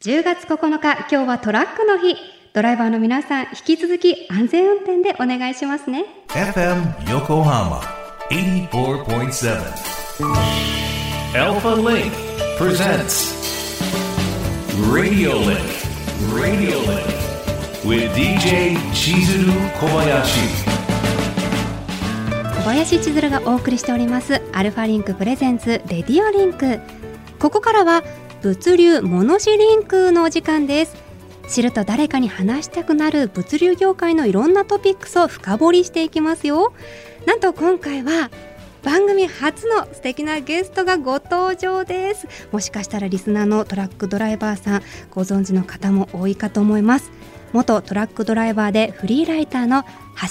[0.00, 2.14] 10月9日、今日はトラックの日。
[2.52, 6.04] ドライバーの皆さん、引き続き安全運転でお願いしますね。
[6.28, 7.80] FM Yokohama
[8.30, 9.58] 84.7.
[11.34, 12.12] Alpha Link
[12.56, 13.34] presents
[14.88, 15.58] Radio Link.
[16.32, 17.02] Radio Link
[17.84, 20.68] with DJ Chizuru Kobayashi.
[22.54, 26.78] 小林千鶴がお送りしております Alpha Link presents Radio Link
[27.40, 28.04] ここからは
[28.42, 30.96] 物流モノシリンクのお時間です
[31.48, 36.72] 知ると誰かに話したくなる物流業界のいろんなトピックスを深掘りしていきますよ
[37.26, 38.30] なんと今回は
[38.84, 47.10] 番組初の素敵なゲストがご登場ですもしかしたらリスナーのトラックドライバーさんご存知の方も多いかと思います
[47.52, 49.84] 元トラックドライバーでフリーライターの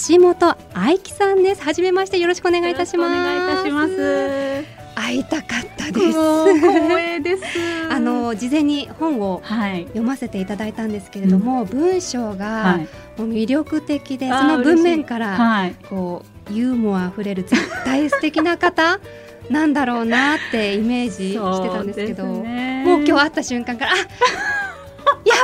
[0.07, 1.63] 橋本愛樹さんです。
[1.63, 3.15] はめましてよろしくお願いいたします。
[3.15, 4.76] よろしくお願いいたします。
[4.97, 6.55] 会いたかったです。
[6.55, 7.43] 光栄です。
[7.89, 9.83] あの事前に本をはい。
[9.83, 12.87] 読ませていただいたんですけれども、文章はがい。
[13.19, 15.75] もう魅力的で、あーその文面から、はい。
[15.87, 18.99] こうユーモアあふれる絶対素敵な方
[19.51, 24.07] なんだろうなってイメージしてたんですけど、ねもう今日会った瞬間からあやっ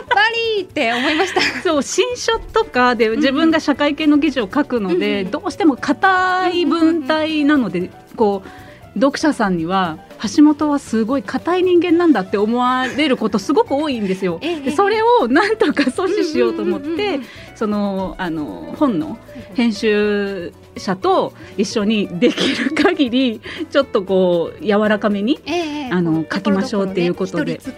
[0.07, 0.15] ぱ
[0.57, 1.41] りって思いました。
[1.61, 8.62] そう新書とかで自分が社会系の記事を書くので、うんうんどうしても硬い文体なので、こう
[8.95, 9.97] 読者さんには
[10.35, 14.39] 橋本はすごい硬い人間なんだって思われることすごく多いんですよ。
[14.41, 17.23] ええでそれをなんとか阻止しようと思ってうん
[17.55, 19.17] そのあの本の
[19.55, 27.59] 編集者と一緒にできる限りちょっとこう柔らかめにええあの書きましょうっていうことで。
[27.59, 27.69] は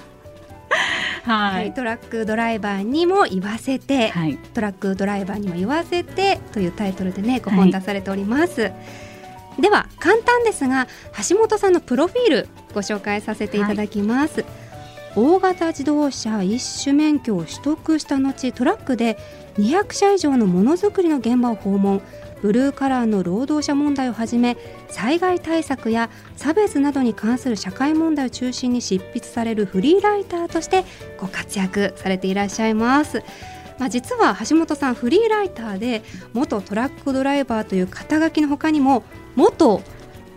[1.24, 4.36] はい、いトラックドライバーにも言わせて、はい。
[4.54, 7.60] トラックドライバーにも言わせてというタイトルでねごはい。
[7.60, 8.72] 本出されております、
[9.58, 10.88] では簡単ですが
[11.28, 14.44] 橋本さんのプロフィールご紹介させていただきます、
[15.16, 19.16] 大型自動車一種免許を取得した後トラックで
[19.56, 22.02] 200社以上のものづくりの現場を訪問
[22.42, 30.84] ブルーカラーの労働者問題をはじめ災害対策や差別などに関する社会問題を中心に執筆されるフリーライターとして
[31.18, 33.22] ご活躍されていらっしゃいます。
[33.78, 36.02] まあ、実は橋本さんフリーライターで
[36.32, 39.02] 元トラックドライバーという肩書きの他にも
[39.34, 39.82] 元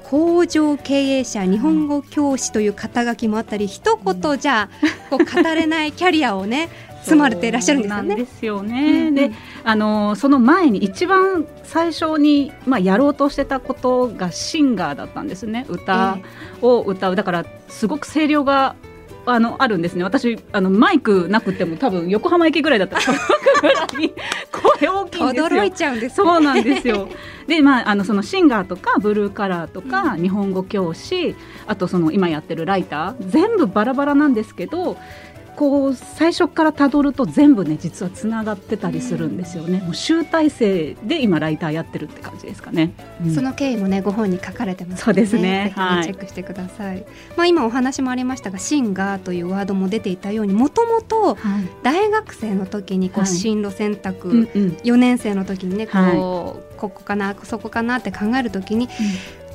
[0.04, 4.70] 工場経営者日本語教師という肩書きもあったり一言じゃ
[5.10, 6.70] こう語れないキャリアをね
[7.04, 8.16] 積まれていらっしゃるんですよね。
[8.16, 8.82] ですよね。
[8.82, 9.32] うんうんで、
[9.64, 15.66] あのその前に一番最初にまあやろうとしてたことがシンガーだったんですね。
[15.70, 16.18] 歌
[16.62, 17.16] を歌う。
[17.16, 18.76] だからすごく声量が
[19.30, 20.04] あのあるんですね。
[20.04, 23.02] 私あのマイクなくても多分横浜駅ぐらいだったら
[24.52, 25.48] 声大きいんですよ。
[25.48, 27.10] 驚いちゃうんですねそうなんですよ。
[27.48, 34.98] で、まあ、あのそのシンガーとかブルーカラーとか、日本語教師あとその今やってるライター全部バラバラなんですけど
[35.58, 39.80] こう最初からたどると全部ね実はつながってたりするんですよね。
[39.80, 42.94] もう集大成で今ライターやってるって感じですかね。
[43.26, 43.34] うん。
[43.34, 45.74] その経緯もねご本に書かれてますそうですね。
[45.76, 47.04] チェックしてください。
[47.36, 51.38] まあ今お話もありましたがシンガーというワードも出ていたようにもともとはい。
[51.82, 53.30] 大学生の時にこうはい。
[53.30, 54.68] 進路選択、うんうん。
[54.84, 56.14] 4年生の時にねこう、はい。
[56.78, 58.88] ここかなそこかなって考える時に、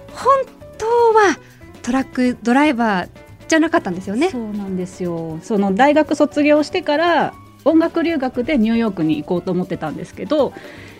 [0.08, 0.34] 本
[0.78, 1.38] 当は
[1.82, 3.08] トラックドライバー
[3.52, 4.30] じゃなかったんですよね？
[4.30, 10.52] そうなんですよその大学卒業してから音楽留学でニューヨークに行こうと思ってたんですけど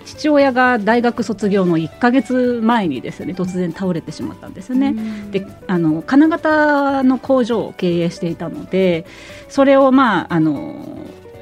[0.05, 4.95] 父親が大学卒業の1ヶ月前にですね突然倒れてしまったんですね。
[5.31, 9.07] であの金型の工場を経営していたので
[9.49, 10.99] それをまああの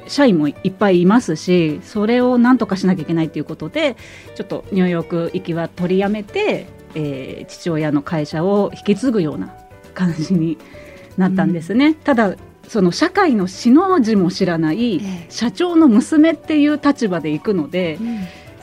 [0.07, 3.95] 社員もいっぱいいますしそれをなんとかしなきゃいけないということで
[4.35, 9.53] ちょっとニューヨーク行きは取りやめて、えー父親の会社を引き継ぐような
[9.93, 10.57] 感じに
[11.17, 11.93] なったんですね。
[11.93, 12.35] ただ
[12.67, 15.25] その社会の死の字も知らないええ。
[15.29, 17.99] 社長の娘っていう立場で行くので、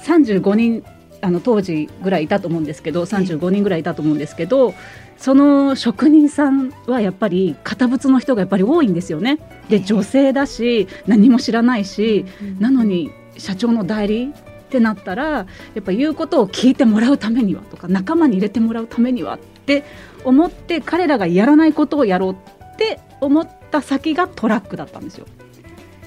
[0.05, 0.85] 35人
[1.21, 4.73] あの当時ぐらいいたと思うんですけど35人ぐらいいたと思うんですけど
[5.17, 9.39] その職人さんはやっぱり堅物の人がやっぱり多いんですよね。
[9.69, 9.79] ええ。
[9.79, 14.33] で女性だし何も知らないし、うんなのに社長の代理
[14.69, 15.47] ってなったらや
[15.81, 19.85] っぱ言うことを聞いてもらうためにはとか仲間に入れてもらうためにはって
[20.25, 22.37] 思って彼らがやらないことをやろうっ
[22.77, 25.27] て思った先がトラックだったんですよ。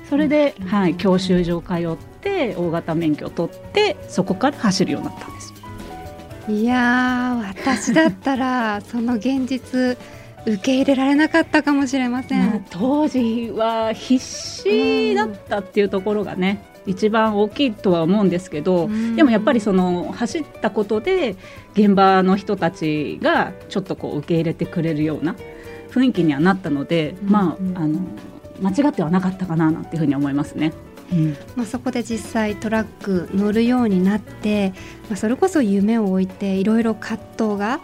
[0.10, 5.54] それで、うんはい、教習所通って大型免許を取ってそこから走るようになったんです。
[6.50, 9.98] いやー私だったら その現実
[10.46, 12.50] 受け入れられなかったかもしれません。
[12.50, 19.16] まあ当時は必死だったっていうところがね、一番大きいとは思うんですけど、うん。
[19.16, 21.36] でもやっぱりその走ったことで
[21.74, 25.36] 現場の人たちがちょっとこう受け入れてくれるような
[25.92, 27.78] 雰囲気にはなったので、うんまうん。
[27.78, 28.00] ああの
[28.62, 30.74] 間違ってはなかったかななんていうふうに思いますね。
[31.12, 31.38] うん。
[31.56, 34.74] まあ、そこで実際トラック乗るようになって、
[35.10, 37.80] まあ、それこそ夢を置いていろいろ葛藤が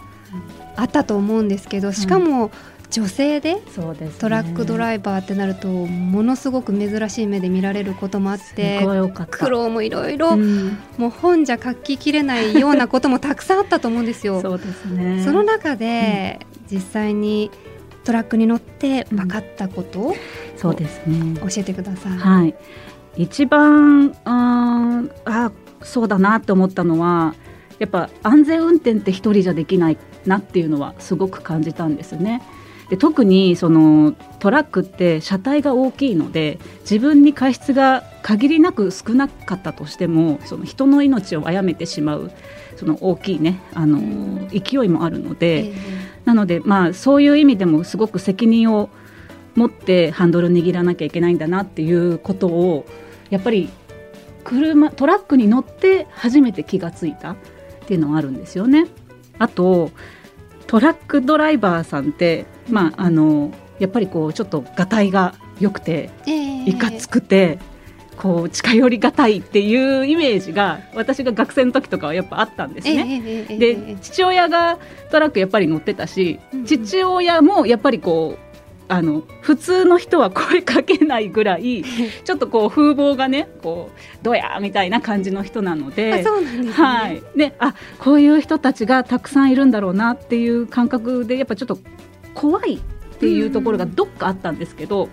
[0.75, 2.51] あったと思うんですけどしかも
[2.89, 8.79] 女性でそうです、ね、トラックドライバーってなるとものすごく珍しい目で見られることもあっすて。
[9.29, 14.41] 苦労もいろいろうんもう本じゃ書ききれないようなこともたくさんあったと思うんですよ。
[14.41, 15.21] そうですね。
[15.23, 16.39] その中で、
[16.71, 17.51] 実際に
[18.03, 20.15] トラックに乗って分かったことを
[20.55, 21.39] そうですね。
[21.41, 22.11] 教えてください。
[22.17, 22.55] はい。
[23.17, 25.51] 一番あーあ
[25.81, 27.35] そうだなって思ったのは
[27.79, 32.41] やっぱ安全運転って一人じゃできないなっていうのはすごく感じたんですね。
[32.89, 42.31] で特にそのトラックって車体が大きいので自分に過失が限りなく少なかったとしてもその人の命を殺めてしまう
[42.77, 45.73] その大きいねあの、うん勢いもあるので、え
[46.23, 48.89] なので、まあ、そういう意味でもすごく責任を
[49.55, 52.85] 持ってハンドル握らなきゃいけないんだなっていうことを
[53.29, 53.69] やっぱり
[54.43, 57.35] 車トラックに乗って初めて気がついたっ
[57.87, 58.87] ていうのはあるんですよね。
[59.39, 59.91] あと
[60.67, 67.59] トラックドライバーさんって、まあ、あのやっぱりこうちょっとがたいが良くてえええいかつくて。
[68.17, 72.93] こう近寄りがたいっていうイメージが私が学生の時とかはやっぱあったんですね。
[72.95, 74.79] ええええええで父親が
[75.11, 78.47] トラックやっぱり乗ってたし、父親もやっぱりこう
[78.89, 81.83] あの普通の人は声かけないぐらい
[82.23, 86.23] ちょっとこう風貌がねこうどやみたいな感じの人なのあで。
[87.99, 91.77] こういう人たちがたくさんいるんだろうなっていう感覚でやっぱちょっと
[92.37, 92.79] 怖いっ
[93.19, 95.09] ていうところがどっかあったんですけど、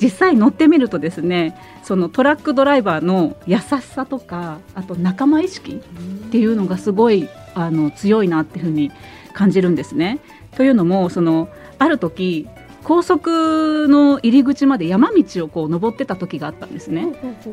[0.00, 8.92] 実際乗ってみるとですねそのトラックドライバーの優しさとかあと仲間意識っていうのがすごいあの強いなっていうふうに
[9.32, 10.20] 感じるんですね。
[10.56, 11.48] というのもその
[11.78, 12.46] ある時
[12.84, 17.06] 高速の入り口まで山道をこう登ってた時があったんですね。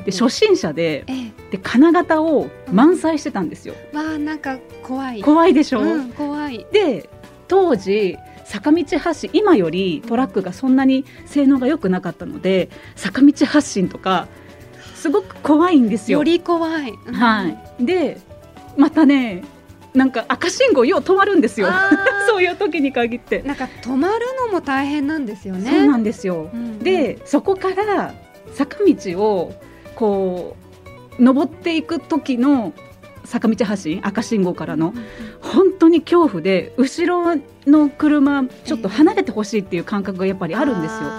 [0.06, 3.76] で初心者でええで金型を満載してたんですよ。
[3.94, 5.22] わあなんか怖い。
[5.22, 6.66] 怖いでしょ、うん怖い。
[6.72, 7.10] で
[7.48, 14.28] 当時坂道発進今よりトラックがそんなに性能が良くなかったので坂道発進とか
[14.96, 16.20] すごく怖いんですよ。
[16.20, 16.92] より怖い。
[16.92, 18.20] うんはい、で
[18.78, 19.44] またね
[19.94, 21.70] なんか赤信号よう止まるんですよ
[22.28, 23.42] そういう時に限って。
[23.42, 25.70] なんか止まるのも大変なんですよね。
[25.70, 28.14] そうなんですよ、うんでそこから
[28.54, 29.54] 坂道を
[29.96, 30.56] こ
[31.20, 32.74] う登っていく時の
[33.26, 34.94] 坂道発進赤信号からの
[35.56, 41.10] 本当に恐怖で後ろの車ちょっと離れてほしいっていう感覚がやっぱりあるんですよ。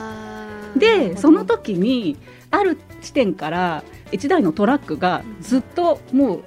[0.76, 2.18] でその時に
[2.50, 6.42] ある地点から1台のトラックがずっともう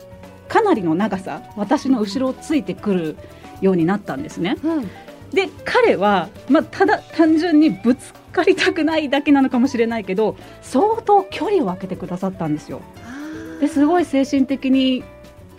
[0.48, 3.18] かなりの長さ私の後ろをついてくる
[3.60, 4.56] ようになったんですね。
[4.64, 4.90] うん
[5.32, 12.82] で彼は、まあ、ただ単純にぶつかりたくないだけなのかもしれないけど相当距離を空けてくださったんですよ。
[13.60, 15.04] ですごい精神的に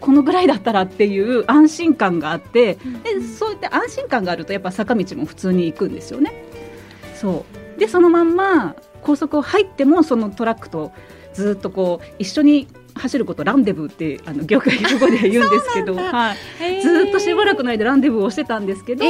[0.01, 6.45] このぐらいだったらっていう安心感があってうんでそういった安心感があるとやっぱ坂道も普通に行くんですよね。
[7.15, 7.45] そ
[7.77, 7.81] う。
[7.81, 10.93] でそのまんま高速を入ってもそのトラックと
[11.33, 19.05] ずっとこう一緒に走ることランデブーってあの業界用語では言うんですけど、 はい、ずっとしばらくの間ランデブーをしてたんですけど、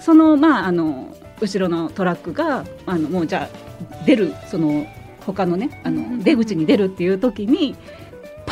[0.00, 4.86] そのまああの後ろのトラックがあのもうじゃあ出るその
[5.20, 7.76] 他のねあの出口に出るっていう時に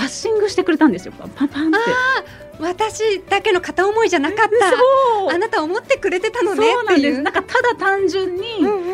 [0.00, 1.78] パッシングしてくれたんですよパンパンパンって。
[2.58, 4.70] 私だけの片思いじゃなかった。
[4.70, 7.20] そうあなた思ってくれてたのねそうなんです。
[7.20, 8.42] なんかただ単純に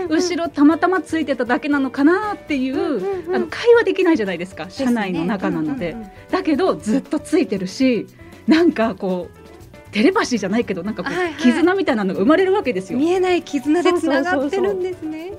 [0.08, 5.96] 後ろたまたまついてただけなのかなっていう、うんうんうんあの会話できないじゃないですか車内の中なので。
[6.32, 8.08] だけどずっとついてるし、
[8.48, 12.98] なんかこうテレパシーじゃないけどなんかこう、はいはい絆みたいなのが生まれるわけですよ。
[12.98, 15.32] 見えない絆でつながってるんですね。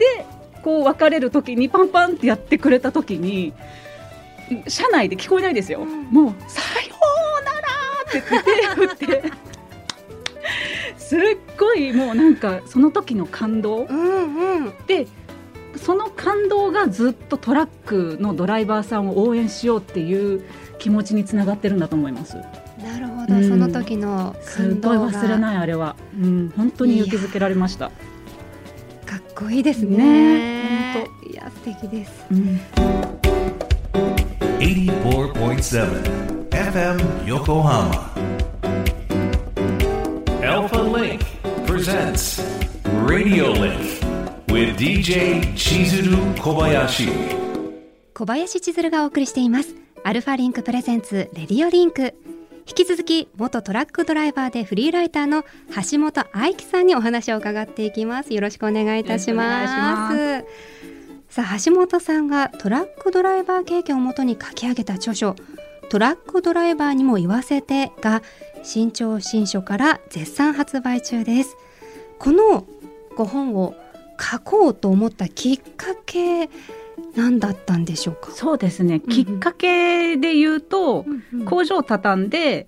[0.64, 3.54] こう別れる時にパンパンってやってくれた時に
[4.68, 6.06] 車内で聞こえないですよ、うん。
[6.06, 6.96] もう「さよ
[7.42, 7.68] うなら!」
[8.10, 9.48] って手振って。
[10.98, 11.20] すっ
[11.58, 13.86] ごいもうなんかその時の感動。
[13.86, 14.74] うんうん。
[14.88, 15.08] で
[15.76, 20.44] その感動がずっとトラックのドライバーさんを応援しようっていう
[20.80, 22.36] 気持ちにつながってるんだと思います。
[22.36, 23.48] なるほど、うん。
[23.48, 27.92] その時のすっごい忘れないあれは、うん、本当に勇気づけられました、
[29.06, 29.98] かっこいいですね。
[29.98, 32.26] ねいや素敵です。
[32.32, 32.60] うん
[34.60, 38.10] 84.7 FM Yokohama
[40.42, 41.22] Alpha Link
[41.68, 42.42] presents
[43.06, 44.02] Radio Link
[44.50, 47.08] with DJ Chizuru Kobayashi
[48.16, 49.76] 小林千鶴がお送りしています。
[50.04, 52.16] Alpha Link presents Radio Link。
[52.68, 55.44] 引き続き元トラックドライバーでフリーライターの
[55.92, 60.97] 橋本愛喜さんにお話を伺っていきますよろしくお願いいたします
[61.38, 65.36] さあ橋本さんがトラックドライバー経験をもとに書き上げた著書
[65.88, 68.24] トラックドライバーにも言わせてが
[68.64, 71.56] 新潮新書から絶賛発売中です。
[72.18, 72.66] この
[73.16, 73.76] ご本を
[74.20, 76.50] 書こうと思ったきっかけ
[77.16, 81.06] 何だったんでしょうか、そうですね、うんきっかけで言うと、
[81.46, 82.68] 工場を畳んで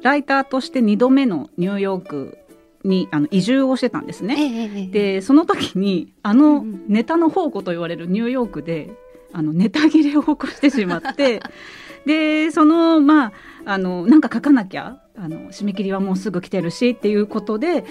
[0.00, 2.38] ライターとして2度目のニューヨーク
[2.86, 4.88] にあの移住をしてたんですえね。
[4.90, 6.84] でその時にあうのん。
[6.88, 8.90] ネタの宝庫と言われるニューヨークで
[9.32, 11.40] あのネタ切れを起こしてしまって
[12.06, 13.32] でそのまあ
[13.64, 17.84] あのなんか書かなきゃあの締め切りはもうすぐ来てるしっていうことで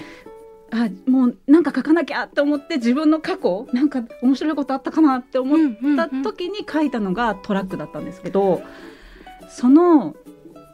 [0.70, 5.58] あもうなんか書かなきゃって思って自分の過去なんか面白いことあったかなって思っ
[5.96, 8.62] た時に書いたのがトラックだったんですけど
[9.48, 10.16] その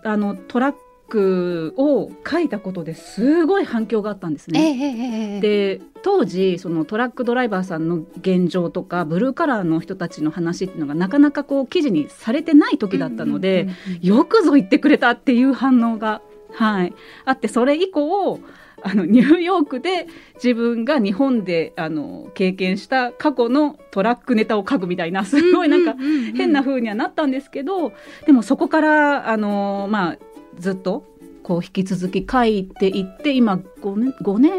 [0.04, 0.74] あのトラッ
[1.12, 4.68] クを書いたことですごい反響があったんですええね。
[4.68, 13.68] ええええで当時そのトラックドライバーさんの現状とかブルーカラーの人たちの話っていうのがなかなかこう記事にされてない時だったので、
[14.00, 18.40] よくぞ言ってくれたっていう反応が、はい、あってそれ以降
[18.84, 25.94] あのニューヨークで自分が日本であの経験した過去のトラックネタを書くみたいなすごいなんか
[26.36, 27.92] 変な風にはなったんですけど
[28.26, 30.18] でもそこからあの、まあ、
[30.58, 31.04] ずっと
[31.42, 34.52] こう引き続き書いていって今5年 ,5 年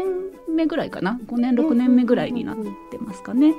[0.54, 2.56] 目ぐらいかな？5年6年目ぐらいになっ
[2.90, 3.54] てますかね。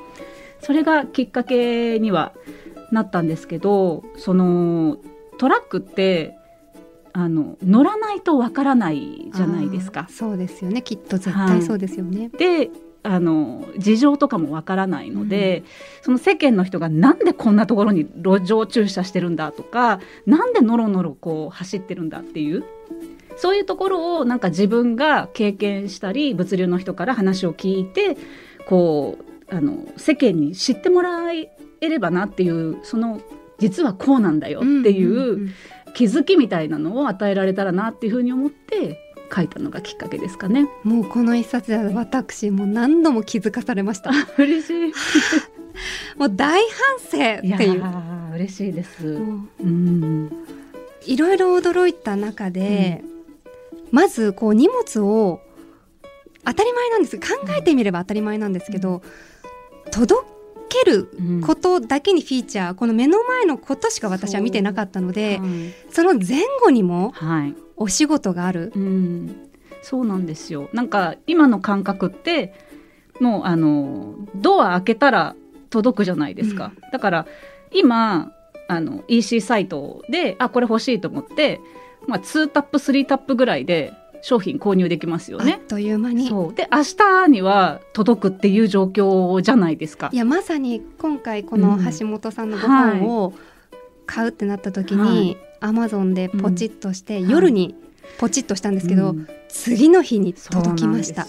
[0.62, 2.34] それがきっかけには
[2.92, 4.98] なったんですけどその
[5.38, 6.36] トラックって
[7.14, 10.08] あの乗らないとわからないじゃないですか。
[10.10, 12.70] そうですよねきっと絶対そうですよね、で
[13.06, 15.64] あの事情とかもわからないので、
[16.02, 22.64] その世間の人がなんでこんなところに路上駐車してるんだとかなんでノロノロこう走ってるんだっていう
[23.38, 28.18] そういうところをなんか自分が経験したり物流の人から話を聞いて
[28.68, 29.20] こ
[29.50, 31.50] うあの世間に知ってもらえ
[31.82, 33.22] ればなっていうその
[33.60, 35.50] 実はこうなんだよっていんんうん。
[35.96, 40.68] 気づきみたいなのを与えられたらなっていうふうに思って書いたのがきっかけですかね。
[40.84, 44.12] もうこの一冊では私も何度も気づかされました。
[44.38, 44.94] 嬉しい。
[46.18, 47.82] もう大反省っていう。
[47.82, 49.06] ー嬉しいです。
[49.20, 50.32] もううん、
[51.06, 53.04] いろいろ驚いた中で、
[53.92, 55.42] まずこう荷物を
[56.44, 57.18] 当たり前なんです。
[57.18, 57.26] 考
[57.58, 59.02] えてみれば当たり前なんですけど、
[59.92, 60.35] 届
[60.84, 61.10] ける
[61.46, 65.40] ことだけにフィーチャー、この目の前のことしか私は見てなかったので
[65.90, 68.72] その前後にもはい、お仕事がある。
[68.76, 69.36] うん、
[69.82, 70.70] そうなんですよ。
[70.74, 72.54] なんか今の感覚って
[73.20, 75.36] もうあのドア開けたら
[75.70, 76.72] 届くじゃないですか。
[76.92, 77.28] だから
[77.72, 78.32] 今
[78.68, 81.60] あの EC サイトであこれ欲しいと思って、
[82.08, 83.94] まあ2タップ3タップぐらいで
[84.26, 85.54] 商品購入できますよね。
[85.54, 86.30] あっという間に。
[86.56, 90.10] で明日には届くっていう状況じゃないですか。
[90.12, 90.18] い。
[90.18, 93.34] やまさに今回この橋本さんのご本を
[94.08, 97.30] 買うってなった時に、アマゾンでポチッとして、うん。
[97.30, 97.76] 夜に
[98.18, 99.28] ポチッとしたんですけど、うん。
[99.48, 101.28] 次の日に届きました。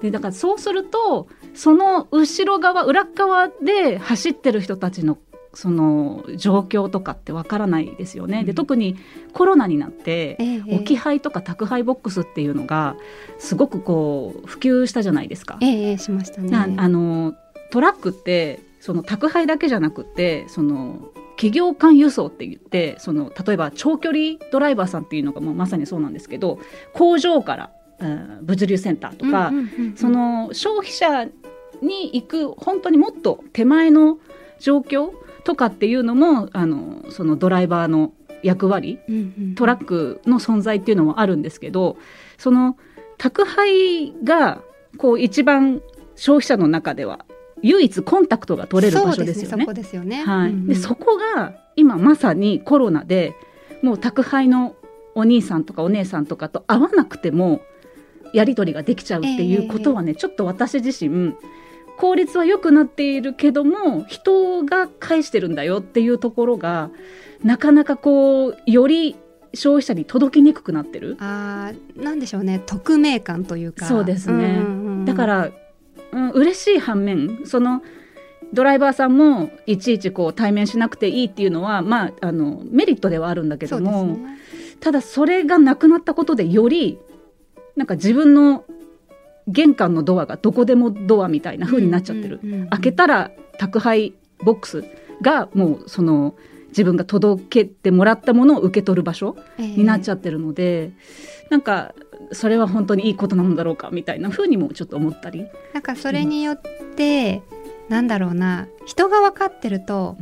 [0.00, 5.18] でだからそうするとその後ろ側裏側で走ってる人たちの
[5.54, 8.40] その状況とかってわからないですよね。
[8.40, 8.96] うんで特に
[9.32, 12.96] コロナになって、ええ置き配とか宅配ボックスっていうのが
[13.38, 15.58] すごくこう普及したじゃないですか。
[15.60, 16.50] ええええしましたね。
[16.50, 17.34] なあの
[17.70, 26.58] トラックってその宅配だけじゃなくてその企業間輸送って言ってその例えば長距離ドライバーさんっていうのがもうまさにそうなんですけど
[26.92, 27.70] 工場から、
[28.00, 29.52] うん物流センターとか、
[29.94, 31.26] その消費者
[31.80, 34.18] に行く本当にもっと手前の
[34.58, 35.12] 状況
[35.44, 41.96] とかっていうのもあのそのドライバーの役割うんうんトラックの存在っていうのもあるんですけど
[42.38, 42.76] その
[43.18, 44.60] 宅配が
[44.98, 45.80] こう一番
[46.16, 47.24] 消費者の中では
[47.62, 49.64] 唯一コンタクトが取れる場所ですよね。
[49.64, 50.22] そでね。
[50.22, 50.66] はい、うんうん。
[50.66, 53.34] でそこが今まさにコロナで
[53.82, 54.76] もう宅配の
[55.14, 57.62] お兄さんとかお姉さんとかと会わなくても
[58.34, 61.34] やり取りができちゃうっていうことはね、ちょっと私自身
[61.98, 66.90] 効率は良くなっているけども人が返してるんだよっていうところが
[67.42, 69.16] なかなかこうより
[69.54, 71.16] 消費者に届きにくくなってる。
[71.20, 73.86] あーなんでしょうね匿名感というか。
[73.86, 75.50] そうですねんうんうんだから、
[76.12, 77.82] うん、嬉しい反面その
[78.52, 84.38] ドライバーさんもいちいちこう対面しなくていいっていうのは、まあ、あのメリットではあるんだけそども、ね。
[84.80, 86.98] ただそれがなくなったことでより
[87.76, 88.64] なんか自分の
[89.48, 94.84] 玄関のドアがどこでもドアみたいな風になっちゃってる、うんうんうん開けたら宅配ボックス
[95.22, 96.34] がもうその
[96.68, 100.90] 自分が届けてもらったものを受け取る場所にになっちゃってるので、
[101.50, 101.94] なんか
[102.32, 106.60] それは本当にいいことなのだろうかみたいな風にもちょっと思ったり、なんかそれによっ
[106.96, 107.42] て
[107.88, 108.66] なんだろうな。
[108.86, 110.16] 人が分かってると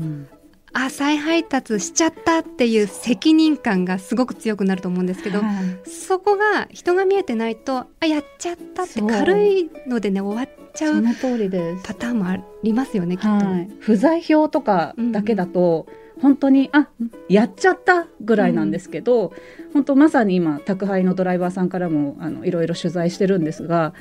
[0.75, 11.85] あ再配達しちゃったっていう責任感がすごく強くなると思うんですけど、はいそこが人が見えてないとあやっちゃったって軽いのでね終わっちゃそうの通りです。
[11.85, 13.29] パターンもありますよねきっと。
[13.29, 15.87] はい、不在票とかだけだと、
[16.21, 16.89] 本当にあ
[17.29, 19.33] やっちゃったぐらいなんですけど、
[19.73, 23.95] 本当まさに今宅配のドライバーさんからもあのいろいろ取材してるんですが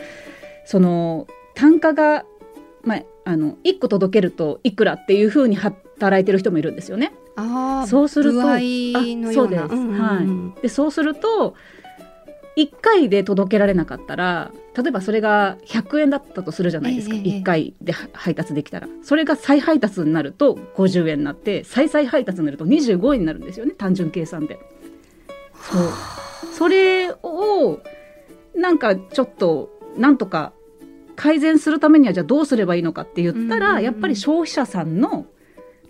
[0.65, 2.25] その単価が、
[2.83, 5.55] まあ、あの1個届けるといくらっていうふうに
[6.01, 7.13] 働いてる人もいるんですよね。
[7.35, 8.43] あーそうするとあ
[9.33, 9.75] そうです。
[9.75, 9.99] んんん。
[9.99, 10.61] はい。
[10.61, 11.55] でそうすると
[12.57, 18.87] 1回で届けられなかったら例えばそれが100円だったとするじゃないですか、ええええ1回では配達できたら。
[19.03, 24.59] それが再配達になると50円になって再々配達になると25円になるんですよね単純計算で。
[25.61, 25.81] そう。
[26.53, 27.81] それを
[28.55, 30.53] なんかちょっとなんとか
[31.15, 33.83] 改善するためにはじゃあどうすればいいのかって言ったら、うんうんうん。
[33.83, 35.25] やっぱり消費者さんの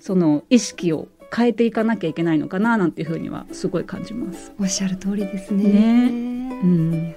[0.01, 4.51] その意識を変えていかなきゃいけないのかななんていうふうにはすごい感じます。
[4.59, 6.09] おっしゃる通りですね。
[6.11, 7.15] うん、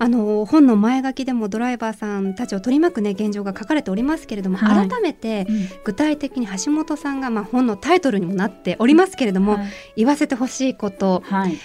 [0.00, 5.46] あの本の前書きでもドライバーさんたちを取り巻くね現状が書かれておりますけれども、はい改めて
[5.84, 11.56] 具体的に橋本さんがまあ本のタイトルにもなっておりますけれども、はい言わせてほしいことはい、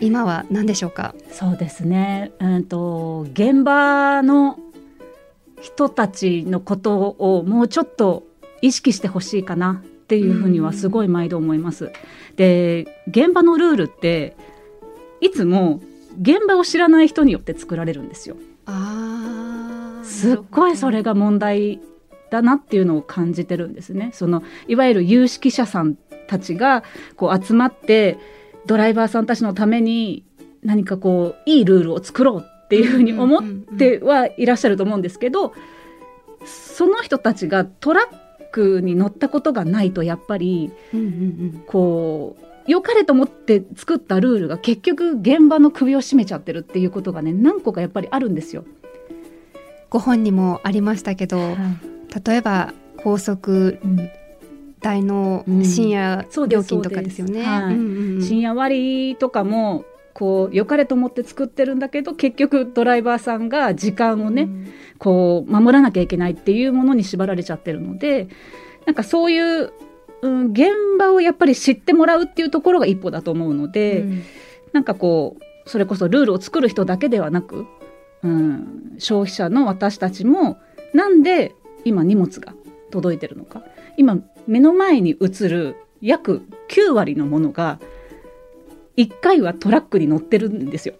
[0.00, 1.14] 今は何でしょうか？
[1.32, 2.32] そうですね。
[2.38, 4.58] うんと現場の
[5.60, 8.29] 人たちのことをもうちょっと
[8.62, 11.92] 意識してほしいかなっていうふうにはすごい毎度思います。
[12.36, 14.36] で現場のルールって
[15.20, 15.80] いつも
[16.20, 18.36] 現場を知らない人によって作られるんですよ。
[18.66, 21.80] あーすっごいそれが問題
[22.30, 24.10] だなっていうのを感じてるんですね。
[24.12, 26.84] そのいわゆる有識者さんたちが
[27.16, 28.18] こう集まって
[28.66, 30.24] ドライバーさんたちのために
[30.62, 33.42] 何かこういいルールを作ろうっていうふうに思っ
[33.78, 35.54] てはいらっしゃると思うんですけど、
[36.44, 41.08] その人たちがトラックに乗ったことがないとやっぱりうんうんう
[41.58, 41.64] ん。
[41.66, 48.64] こう良かれと思って作ったルールが結局現場の首を絞めちゃってるっていうことがね何個かやっぱりあるんですよ。
[49.88, 51.56] ご本にもありましたけど、
[52.24, 54.10] 例えば高速うん。
[54.82, 57.44] 代の深夜料金とかですよね。
[58.22, 64.48] 深夜割とかもこう良かれと思って作ってるんだけど結局ドライバーさんが時間をね、
[64.98, 68.28] こう守らなきゃいけないっていうものに縛られちゃってるので
[68.86, 69.72] なんかそういう、
[70.22, 74.22] うん、現場をやっぱり知ってもらうっていうところが一歩だと思うので、うん。
[74.72, 77.66] なんかこうそれこそルールを作る人だけではなく、
[78.22, 80.58] うん、消費者の私たちも
[80.94, 82.54] なんで今荷物が
[82.90, 83.62] 届いてるのか。
[83.96, 87.78] 今目の前に映る約9割のものが
[88.96, 90.94] 1回はトラックに乗ってるんですよ。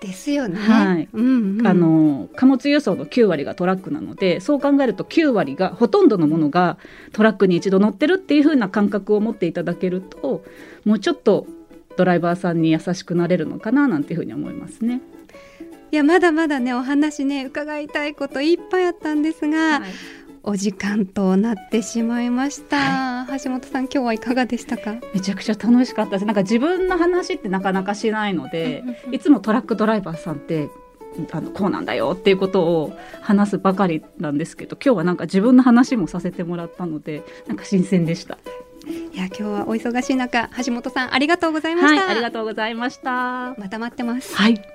[0.00, 0.56] ですよね。
[0.58, 6.76] はいうんうんあの貨物輸送の9割がトラックなのでそう考えると9割がほとんどのものが
[7.12, 10.44] トラックに一度乗ってるっていう風な感覚を持っていただけると
[10.84, 11.46] もうちょっと
[11.96, 15.00] ドライバーさんに優しくなれるのかななんていう風に思いますね。
[15.90, 19.80] いやまだまだねお話ね伺いたいこといっぱいあったんですが、
[20.46, 24.96] お時間となってしまいました、橋本さん今日はいかがでしたか？
[25.14, 30.68] めちゃくちゃ楽しかったですなんか自分の話ってなかなかしないのでいつもトラックドライバーさんって
[31.32, 38.38] あのこうなんだよっていうことを話すばかりなんですけど今日はなんか自分の話もさせてもらったのでなんか新鮮でした。
[38.86, 43.54] いや今日はお忙しい中橋本さんありがとうございました、はい、ありがとうございました。
[43.56, 44.73] また待ってますはい。